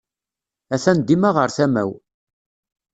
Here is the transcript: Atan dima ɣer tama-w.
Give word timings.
Atan 0.73 0.97
dima 1.07 1.29
ɣer 1.37 1.49
tama-w. 1.55 1.89